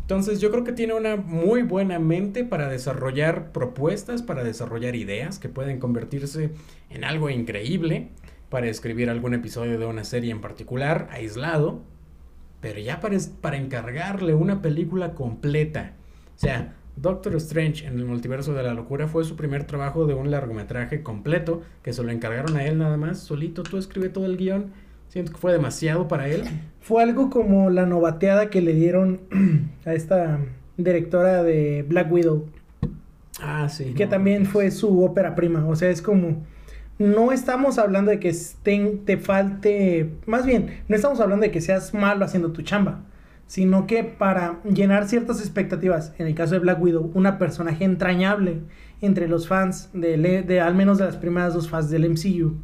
[0.00, 5.38] entonces yo creo que tiene una muy buena mente para desarrollar propuestas, para desarrollar ideas
[5.38, 6.50] que pueden convertirse
[6.88, 8.08] en algo increíble,
[8.48, 11.82] para escribir algún episodio de una serie en particular, aislado,
[12.60, 15.92] pero ya para, para encargarle una película completa.
[16.34, 20.14] O sea, Doctor Strange en el multiverso de la locura fue su primer trabajo de
[20.14, 24.26] un largometraje completo que se lo encargaron a él nada más, solito tú escribe todo
[24.26, 24.72] el guion.
[25.08, 26.44] Siento que fue demasiado para él.
[26.80, 29.20] Fue algo como la novateada que le dieron
[29.86, 30.38] a esta
[30.76, 32.44] directora de Black Widow.
[33.40, 33.94] Ah, sí.
[33.94, 35.66] Que también fue su ópera prima.
[35.66, 36.44] O sea, es como.
[36.98, 38.36] No estamos hablando de que
[39.06, 40.10] te falte.
[40.26, 43.04] Más bien, no estamos hablando de que seas malo haciendo tu chamba
[43.48, 48.60] sino que para llenar ciertas expectativas, en el caso de Black Widow, una personaje entrañable
[49.00, 52.62] entre los fans, de, de al menos de las primeras dos fases del MCU,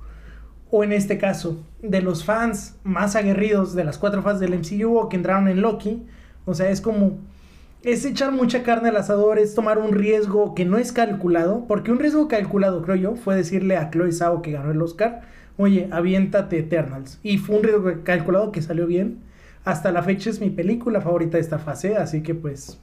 [0.71, 4.99] o en este caso, de los fans más aguerridos de las cuatro fases del MCU
[4.99, 6.03] o que entraron en Loki,
[6.45, 7.19] o sea, es como,
[7.83, 11.93] es echar mucha carne al asador, es tomar un riesgo que no es calculado, porque
[11.93, 15.23] un riesgo calculado, creo yo, fue decirle a Chloe Zhao que ganó el Oscar,
[15.57, 19.21] oye, aviéntate Eternals, y fue un riesgo calculado que salió bien,
[19.65, 22.79] hasta la fecha es mi película favorita de esta fase, así que pues...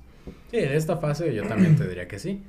[0.49, 2.43] Sí, de esta fase yo también te diría que sí.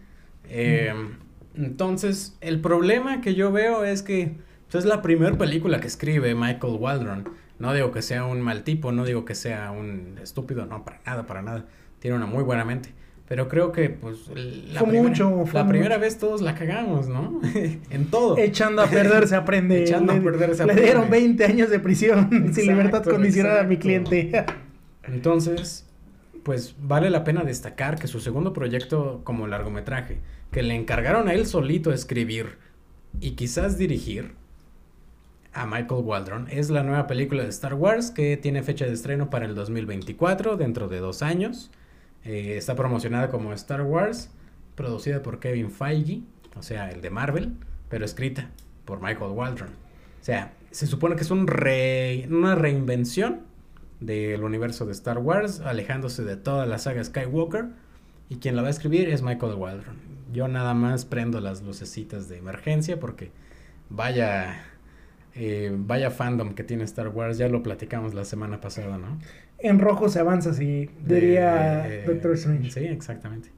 [0.49, 1.17] Em,
[1.55, 4.37] entonces, el problema que yo veo es que
[4.71, 7.29] pues, es la primera película que escribe Michael Waldron.
[7.59, 11.01] No digo que sea un mal tipo, no digo que sea un estúpido, no, para
[11.07, 11.67] nada, para nada.
[12.01, 12.93] Tiene una muy buena mente.
[13.29, 17.41] Pero creo que, pues, la, primera, mucho, la primera vez todos la cagamos, ¿no?
[17.91, 18.37] en todo.
[18.37, 19.85] Echando a perder se aprende.
[19.85, 20.83] Echando a perder se aprende.
[20.83, 24.45] Le dieron 20 años de prisión sin libertad condicional a mi cliente.
[25.05, 25.87] Entonces,
[26.43, 30.19] pues vale la pena destacar que su segundo proyecto como largometraje,
[30.51, 32.59] que le encargaron a él solito escribir
[33.21, 34.33] y quizás dirigir,
[35.53, 36.49] a Michael Waldron.
[36.51, 40.57] Es la nueva película de Star Wars que tiene fecha de estreno para el 2024,
[40.57, 41.71] dentro de dos años.
[42.25, 44.31] Eh, está promocionada como Star Wars,
[44.75, 46.23] producida por Kevin Feige,
[46.57, 47.55] o sea, el de Marvel,
[47.89, 48.51] pero escrita
[48.85, 49.71] por Michael Waldron.
[49.71, 53.41] O sea, se supone que es una reinvención
[54.01, 57.67] del universo de Star Wars, alejándose de toda la saga Skywalker.
[58.29, 59.97] Y quien la va a escribir es Michael Waldron.
[60.33, 63.31] Yo nada más prendo las lucecitas de emergencia porque
[63.91, 64.65] vaya
[65.35, 69.19] eh, vaya fandom que tiene Star Wars, ya lo platicamos la semana pasada, ¿no?
[69.63, 72.71] En rojo se avanza, sí, diría Doctor Strange.
[72.71, 73.51] Sí, exactamente.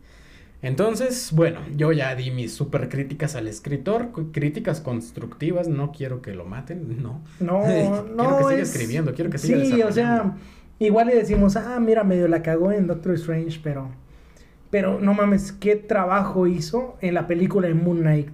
[0.65, 6.35] Entonces, bueno, yo ya di mis super críticas al escritor, críticas constructivas, no quiero que
[6.35, 7.23] lo maten, no.
[7.39, 8.39] No, quiero no.
[8.39, 10.37] que siga escribiendo, quiero que siga Sí, o sea,
[10.79, 13.91] igual le decimos, ah, mira, medio la cagó en Doctor Strange, pero.
[14.71, 18.31] Pero no mames, ¿qué trabajo hizo en la película de Moon Knight?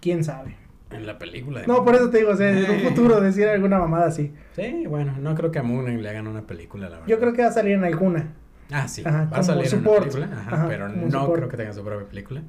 [0.00, 0.56] ¿Quién sabe?
[0.90, 1.64] En la película.
[1.66, 4.32] no, por eso te digo, o sea, en un futuro decir alguna mamada así.
[4.54, 7.08] Sí, bueno, no creo que a Moon le hagan una película, la verdad.
[7.08, 8.34] Yo creo que va a salir en alguna.
[8.70, 11.82] Ah, sí, va a salir en una película, ajá, pero no creo que tenga su
[11.82, 12.42] propia película.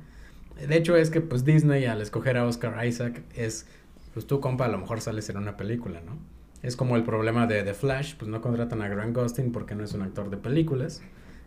[0.56, 3.68] De hecho, es que pues Disney al escoger a Oscar Isaac es,
[4.14, 6.18] pues tú compa a lo mejor sales en una película, ¿no?
[6.64, 9.84] Es como el problema de The Flash, pues no contratan a Grant Gustin porque no
[9.84, 11.04] es un actor de películas.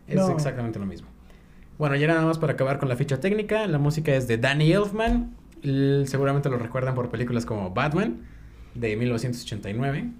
[0.06, 1.08] Es exactamente lo mismo.
[1.78, 4.72] Bueno, ya nada más para acabar con la ficha técnica, la música es de Danny
[4.72, 5.34] Elfman,
[6.06, 8.20] seguramente lo recuerdan por películas como Batman
[8.74, 10.10] de 1989,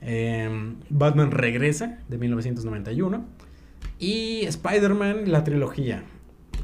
[0.00, 3.24] em, Batman Regresa de 1991
[3.98, 6.02] y Spider-Man, la trilogía,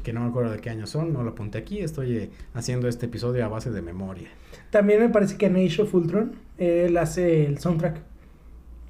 [0.03, 2.87] que no me acuerdo de qué años son, no lo apunté aquí, estoy eh, haciendo
[2.87, 4.29] este episodio a base de memoria.
[4.69, 8.01] También me parece que en Age of Ultron él hace el soundtrack.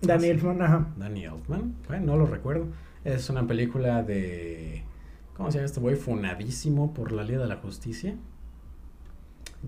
[0.02, 0.88] Danny ah, Elfman, ajá.
[0.98, 2.68] Danny Elfman, bueno, no lo recuerdo.
[3.04, 4.84] Es una película de...
[5.36, 5.96] ¿Cómo se llama este güey?
[5.96, 8.16] Funadísimo por la Liga de la Justicia.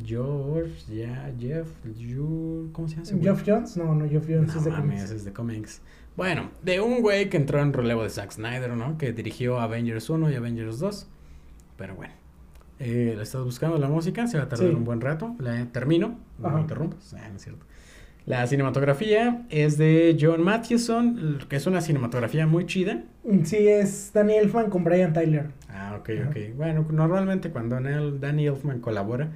[0.06, 3.22] George, ya, Jeff, you, ¿cómo se llama?
[3.22, 5.12] Jeff Jones, no, no, Jeff Jones es de cómics.
[5.12, 5.82] es de cómics.
[6.16, 8.98] Bueno, de un güey que entró en relevo de Zack Snyder, ¿no?
[8.98, 11.08] Que dirigió Avengers 1 y Avengers 2.
[11.78, 12.14] Pero bueno,
[12.80, 14.28] eh, ¿le estás buscando la música?
[14.28, 15.36] Se va a tardar un buen rato.
[15.40, 17.14] La termino, no me interrumpas.
[17.14, 17.66] Ah, no es cierto.
[18.26, 23.04] La cinematografía es de John Mathewson, que es una cinematografía muy chida.
[23.44, 25.48] Sí, es Danny Elfman con Brian Tyler.
[25.70, 26.38] Ah, ok, ok.
[26.56, 29.32] Bueno, normalmente cuando Danny Elfman colabora,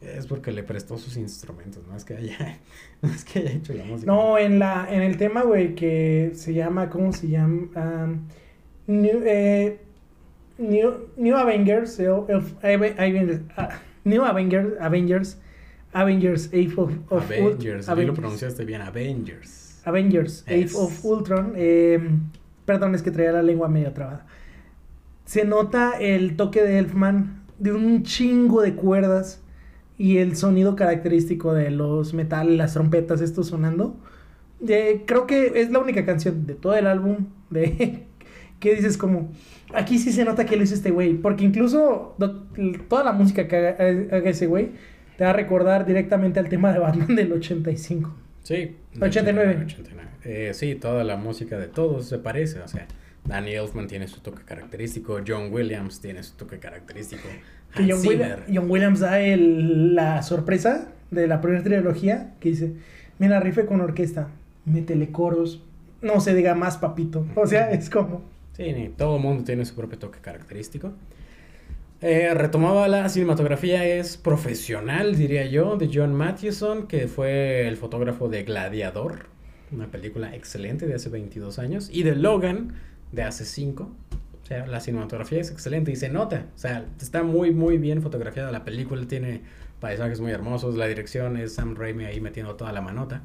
[0.00, 2.58] es porque le prestó sus instrumentos, no es que haya,
[3.02, 4.10] no es que haya hecho la música.
[4.10, 7.68] No, en la, en el tema, güey, que se llama, ¿cómo se llama?
[7.74, 8.28] Um,
[8.86, 9.78] New, eh,
[10.56, 12.08] New, New, Avengers, eh,
[13.56, 13.68] ah,
[14.04, 15.36] New Avengers, Avengers,
[15.92, 18.06] Avengers Age of, of Avengers, Avengers.
[18.08, 19.82] lo pronunciaste bien, Avengers.
[19.84, 21.98] Avengers, Age of Ultron, eh,
[22.64, 24.26] perdón, es que traía la lengua medio trabada.
[25.24, 29.42] Se nota el toque de Elfman de un chingo de cuerdas
[29.98, 33.96] y el sonido característico de los metales, las trompetas, esto sonando.
[34.64, 38.04] creo que es la única canción de todo el álbum de
[38.60, 39.30] que dices como
[39.74, 42.16] aquí sí se nota que lo hizo este güey, porque incluso
[42.88, 44.70] toda la música que haga, ese güey
[45.16, 48.14] te va a recordar directamente al tema de Batman del 85.
[48.44, 48.76] Sí.
[49.00, 49.62] 89.
[49.64, 50.10] 89.
[50.24, 52.86] Eh, sí, toda la música de todos se parece, o sea,
[53.28, 57.28] Danny Elfman tiene su toque característico, John Williams tiene su toque característico.
[57.76, 62.72] John, Williams da el, la sorpresa de la primera trilogía que dice,
[63.18, 64.28] mira, rife con orquesta,
[64.64, 65.62] métele coros,
[66.00, 67.26] no se diga más papito.
[67.36, 68.22] O sea, es como...
[68.54, 70.92] Sí, todo el mundo tiene su propio toque característico.
[72.00, 78.28] Eh, retomaba la cinematografía es profesional, diría yo, de John Mathewson, que fue el fotógrafo
[78.28, 79.26] de Gladiador,
[79.72, 82.74] una película excelente de hace 22 años, y de Logan,
[83.12, 83.82] de hace 5.
[84.42, 86.46] O sea, la cinematografía es excelente y se nota.
[86.54, 89.06] O sea, está muy, muy bien fotografiada la película.
[89.06, 89.42] Tiene
[89.80, 90.76] paisajes muy hermosos.
[90.76, 93.22] La dirección es Sam Raimi ahí metiendo toda la manota.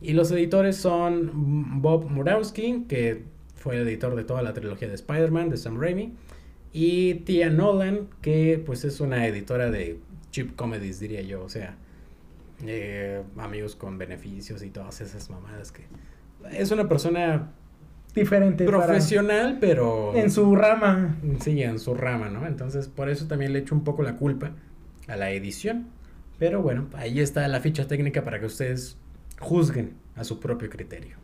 [0.00, 3.24] Y los editores son Bob Murawski, que
[3.56, 6.12] fue el editor de toda la trilogía de Spider-Man, de Sam Raimi.
[6.72, 9.98] Y Tia Nolan, que pues es una editora de
[10.30, 11.42] cheap comedies, diría yo.
[11.42, 11.76] O sea,
[12.66, 15.84] eh, amigos con beneficios y todas esas mamadas que...
[16.52, 17.52] Es una persona
[18.18, 18.64] diferente.
[18.64, 20.14] Profesional, pero...
[20.14, 21.16] En su rama.
[21.40, 22.46] Sí, en su rama, ¿no?
[22.46, 24.52] Entonces, por eso también le echo un poco la culpa
[25.06, 25.86] a la edición.
[26.38, 28.96] Pero bueno, ahí está la ficha técnica para que ustedes
[29.40, 31.16] juzguen a su propio criterio.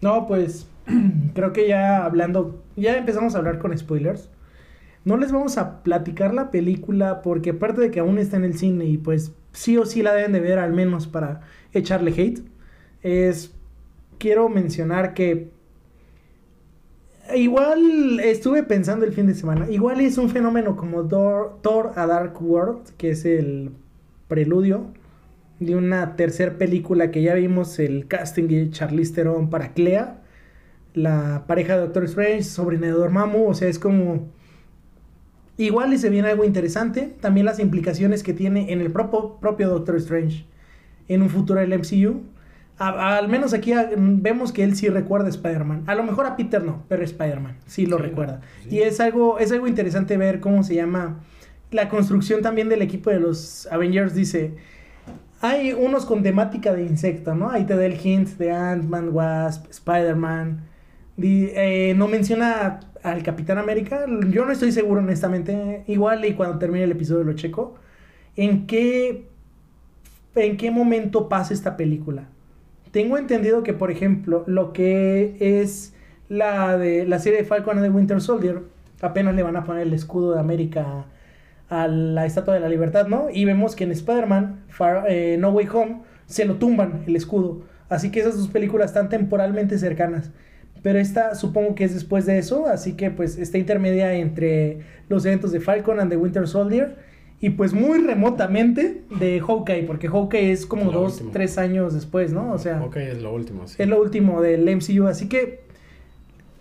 [0.00, 0.68] No, pues
[1.34, 4.28] creo que ya hablando, ya empezamos a hablar con spoilers.
[5.04, 8.58] No les vamos a platicar la película porque aparte de que aún está en el
[8.58, 12.40] cine y pues sí o sí la deben de ver al menos para echarle hate,
[13.02, 13.54] es
[14.18, 15.50] quiero mencionar que
[17.34, 22.40] igual estuve pensando el fin de semana, igual es un fenómeno como Thor, a Dark
[22.40, 23.72] World, que es el
[24.28, 24.92] preludio
[25.58, 30.22] de una tercera película que ya vimos el casting de Charlize Theron para Clea,
[30.94, 34.28] la pareja de Doctor Strange, sobrina de Dormammu, o sea, es como
[35.56, 39.68] igual y se viene algo interesante, también las implicaciones que tiene en el propio, propio
[39.68, 40.46] Doctor Strange
[41.08, 42.22] en un futuro del MCU.
[42.78, 45.84] Al menos aquí vemos que él sí recuerda a Spider-Man.
[45.86, 48.40] A lo mejor a Peter no, pero Spider-Man sí lo recuerda.
[48.70, 51.20] Y es algo, es algo interesante ver cómo se llama
[51.70, 54.14] la construcción también del equipo de los Avengers.
[54.14, 54.54] Dice,
[55.40, 57.50] hay unos con temática de insecto, ¿no?
[57.50, 60.60] Ahí te da el hint de Ant-Man, Wasp, Spider-Man.
[61.18, 64.04] Eh, no menciona al Capitán América.
[64.28, 65.84] Yo no estoy seguro, honestamente.
[65.86, 67.76] Igual y cuando termine el episodio lo checo.
[68.36, 69.28] ¿En qué,
[70.34, 72.28] en qué momento pasa esta película?
[72.90, 75.94] Tengo entendido que, por ejemplo, lo que es
[76.28, 78.62] la de la serie de Falcon and the Winter Soldier,
[79.00, 81.06] apenas le van a poner el escudo de América
[81.68, 83.28] a la Estatua de la Libertad, ¿no?
[83.30, 84.64] Y vemos que en Spider-Man,
[85.08, 87.62] eh, No Way Home, se lo tumban el escudo.
[87.88, 90.30] Así que esas dos películas están temporalmente cercanas.
[90.82, 95.24] Pero esta supongo que es después de eso, así que pues está intermedia entre los
[95.26, 96.96] eventos de Falcon and the Winter Soldier
[97.40, 102.52] y pues muy remotamente de Hawkeye, porque Hawkeye es como dos, tres años después, ¿no?
[102.52, 102.78] O sea...
[102.78, 103.76] Hawkeye es lo último, sí.
[103.78, 105.60] Es lo último del MCU, así que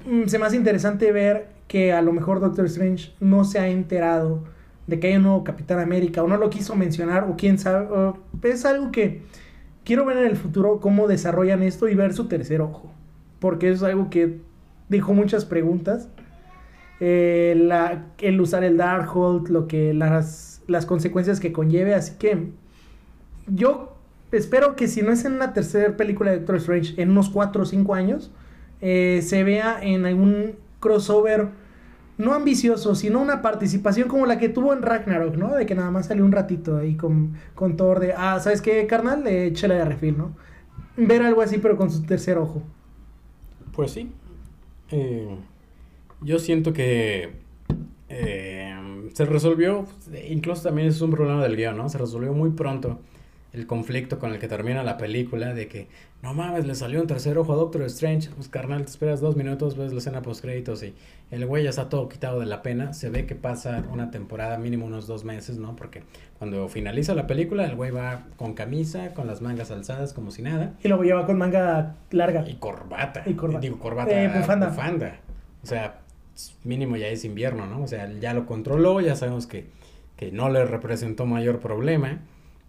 [0.05, 3.67] mm, se me hace interesante ver que a lo mejor Doctor Strange no se ha
[3.69, 4.43] enterado
[4.88, 7.88] de que hay un nuevo Capitán América o no lo quiso mencionar o quién sabe.
[8.43, 9.23] es algo que
[9.83, 12.91] quiero ver en el futuro cómo desarrollan esto y ver su tercer ojo.
[13.39, 14.39] Porque es algo que
[14.89, 16.09] dijo muchas preguntas.
[16.99, 21.93] Eh, la, el usar el Darkhold, lo que las, las consecuencias que conlleve.
[21.93, 22.49] Así que
[23.47, 23.95] yo
[24.32, 27.63] espero que si no es en una tercera película de Doctor Strange en unos 4
[27.63, 28.32] o 5 años,
[28.82, 31.49] eh, se vea en algún crossover
[32.17, 35.54] no ambicioso, sino una participación como la que tuvo en Ragnarok, ¿no?
[35.54, 38.88] De que nada más salió un ratito ahí con, con Thor de, ah, ¿sabes qué,
[38.88, 39.28] carnal?
[39.28, 40.36] Eh, chela de refil, ¿no?
[40.95, 42.63] Ver algo así, pero con su tercer ojo.
[43.73, 44.12] Pues sí.
[44.91, 45.36] Eh,
[46.21, 47.34] yo siento que
[48.08, 48.74] eh,
[49.15, 49.86] se resolvió,
[50.28, 51.88] incluso también es un problema del guion, ¿no?
[51.88, 52.99] Se resolvió muy pronto
[53.54, 55.88] el conflicto con el que termina la película de que
[56.21, 59.38] no mames, le salió un tercer ojo a Doctor Strange, pues carnal, te esperas dos
[59.38, 60.93] minutos, ves la escena post créditos y
[61.32, 64.58] el güey ya está todo quitado de la pena, se ve que pasa una temporada,
[64.58, 65.78] mínimo unos dos meses, ¿no?
[65.78, 66.04] Porque
[66.38, 70.41] cuando finaliza la película, el güey va con camisa, con las mangas alzadas, como si
[70.41, 70.73] nada.
[70.84, 72.43] Y luego lleva con manga larga.
[72.49, 73.23] Y corbata.
[73.25, 73.62] Y corbata.
[73.62, 74.12] Digo, corbata.
[74.12, 74.67] Eh, bufanda.
[74.67, 75.19] bufanda.
[75.63, 76.01] O sea,
[76.63, 77.84] mínimo ya es invierno, ¿no?
[77.84, 79.67] O sea, ya lo controló, ya sabemos que,
[80.17, 82.21] que no le representó mayor problema.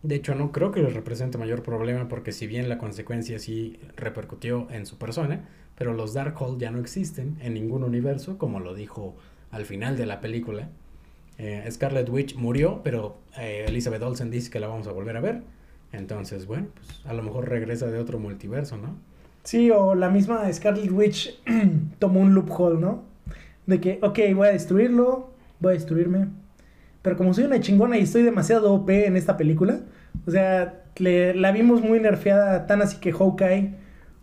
[0.03, 3.79] De hecho, no creo que le represente mayor problema porque si bien la consecuencia sí
[3.97, 8.75] repercutió en su persona, pero los Darkhold ya no existen en ningún universo, como lo
[8.75, 9.15] dijo
[9.51, 10.69] al final de la película.
[11.39, 15.21] Eh, Scarlet Witch murió, pero eh, Elizabeth Olsen dice que la vamos a volver a
[15.21, 15.43] ver.
[15.93, 18.97] Entonces, bueno, pues a lo mejor regresa de otro multiverso, ¿no?
[19.45, 21.39] Sí, o la misma Scarlet Witch
[21.99, 23.05] tomó un loophole, ¿no?
[23.67, 26.29] De que, ok, voy a destruirlo, voy a destruirme.
[27.03, 29.81] Pero como soy una chingona y estoy demasiado OP en esta película,
[30.27, 33.75] o sea, la vimos muy nerfeada, tan así que Hawkeye,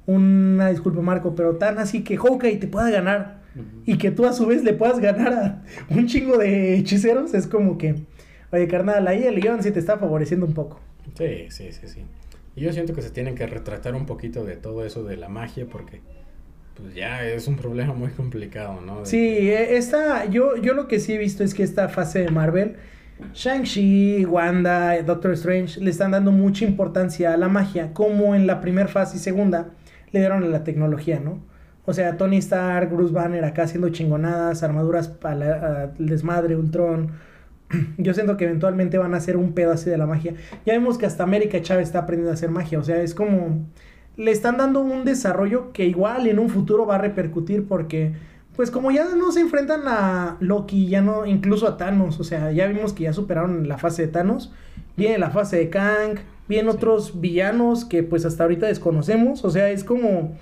[0.06, 3.42] una disculpa Marco, pero tan así que Hawkeye te pueda ganar
[3.86, 7.48] y que tú a su vez le puedas ganar a un chingo de hechiceros, es
[7.48, 8.04] como que,
[8.52, 10.80] oye carnal, ahí el guion sí te está favoreciendo un poco.
[11.18, 12.02] Sí, sí, sí, sí.
[12.56, 15.30] Y yo siento que se tienen que retratar un poquito de todo eso de la
[15.30, 16.02] magia porque
[16.76, 19.06] pues ya es un problema muy complicado, ¿no?
[19.06, 22.32] sí, e, esta, yo, yo lo que sí he visto es que esta fase de
[22.32, 22.76] Marvel
[23.34, 28.60] Shang-Chi, Wanda, Doctor Strange le están dando mucha importancia a la magia, como en la
[28.62, 29.70] primera fase y segunda
[30.12, 31.42] le dieron a la tecnología, ¿no?
[31.86, 37.12] O sea, Tony Stark, Bruce Banner acá haciendo chingonadas, armaduras para el desmadre, Ultron.
[37.98, 40.36] Yo siento que eventualmente van a hacer un pedazo de la magia.
[40.66, 42.80] Ya vemos que hasta América Chávez está aprendiendo a hacer magia.
[42.80, 43.68] O sea, es como.
[44.16, 48.14] Le están dando un desarrollo que igual en un futuro va a repercutir porque
[48.56, 52.52] pues como ya no se enfrentan a Loki, ya no, incluso a Thanos, o sea,
[52.52, 54.54] ya vimos que ya superaron la fase de Thanos,
[54.96, 59.72] viene la fase de Kang, vienen otros villanos que pues hasta ahorita desconocemos, o sea,
[59.72, 60.38] es como,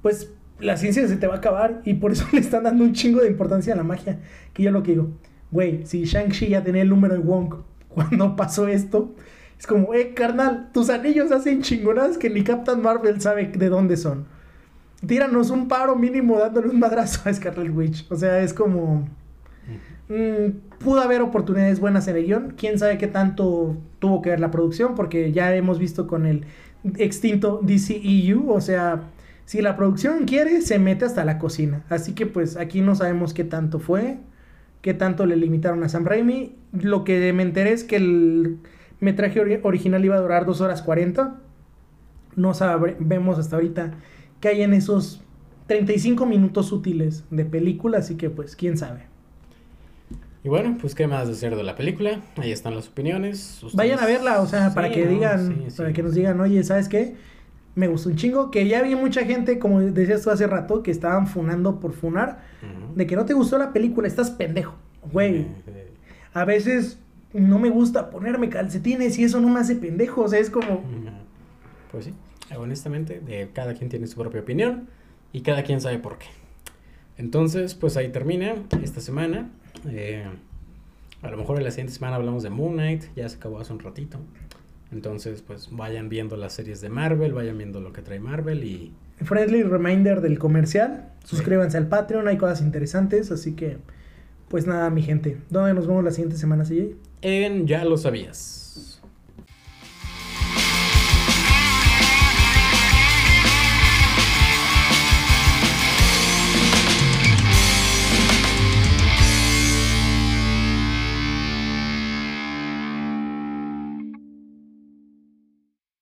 [0.00, 2.92] pues la ciencia se te va a acabar y por eso le están dando un
[2.92, 4.20] chingo de importancia a la magia,
[4.52, 5.08] que yo lo que digo,
[5.50, 7.54] güey, si Shang-Chi ya tenía el número de Wong
[7.88, 9.12] cuando pasó esto,
[9.60, 13.96] es como, eh, carnal, tus anillos hacen chingonadas que ni Captain Marvel sabe de dónde
[13.96, 14.26] son
[15.06, 18.06] tíranos un paro mínimo dándole un madrazo a Scarlet Witch.
[18.10, 19.08] O sea, es como...
[20.08, 22.54] Mm, pudo haber oportunidades buenas en el guion.
[22.56, 26.44] Quién sabe qué tanto tuvo que ver la producción, porque ya hemos visto con el
[26.96, 28.50] extinto DCEU.
[28.50, 29.02] O sea,
[29.44, 31.84] si la producción quiere, se mete hasta la cocina.
[31.88, 34.18] Así que pues aquí no sabemos qué tanto fue,
[34.82, 36.56] qué tanto le limitaron a Sam Raimi.
[36.72, 38.58] Lo que me enteré es que el
[39.00, 41.36] metraje ori- original iba a durar 2 horas 40.
[42.36, 43.92] No sabemos hasta ahorita
[44.40, 45.22] qué hay en esos
[45.66, 49.08] 35 minutos útiles de película, así que pues quién sabe.
[50.42, 52.20] Y bueno, pues qué más decir de la película.
[52.38, 53.56] Ahí están las opiniones.
[53.62, 56.14] Ustedes- Vayan a verla, o sea, Sí, para que no, digan, sí, para que nos
[56.14, 57.14] digan, oye, ¿sabes qué?
[57.74, 60.90] Me gustó un chingo, que ya vi mucha gente, como decías tú hace rato, que
[60.90, 62.40] estaban funando por funar,
[62.94, 64.74] de que no te gustó la película, estás pendejo.
[65.12, 65.46] Güey,
[66.32, 66.98] a veces
[67.32, 70.82] no me gusta ponerme calcetines y eso no me hace pendejo, o sea, es como...
[71.90, 72.14] Pues sí,
[72.56, 74.88] honestamente, de cada quien tiene su propia opinión
[75.32, 76.26] y cada quien sabe por qué.
[77.18, 79.50] Entonces, pues ahí termina esta semana.
[79.88, 80.24] Eh,
[81.22, 83.72] a lo mejor en la siguiente semana hablamos de Moon Knight, ya se acabó hace
[83.72, 84.18] un ratito.
[84.92, 88.92] Entonces, pues vayan viendo las series de Marvel, vayan viendo lo que trae Marvel y
[89.22, 93.76] Friendly reminder del comercial, suscríbanse al Patreon, hay cosas interesantes, así que,
[94.48, 96.94] pues nada, mi gente, ¿dónde nos vemos la siguiente semana, CJ?
[97.22, 98.59] En Ya lo sabías.